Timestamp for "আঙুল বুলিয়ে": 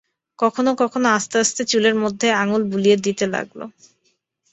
2.41-2.97